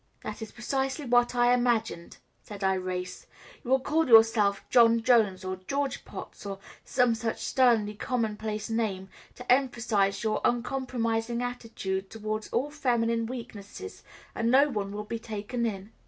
[0.23, 3.27] "That is precisely what I imagined," said Irais.
[3.63, 9.09] "You will call yourself John Jones, or George Potts, or some such sternly commonplace name,
[9.35, 14.01] to emphasise your uncompromising attitude towards all feminine weaknesses,
[14.33, 15.91] and no one will be taken in."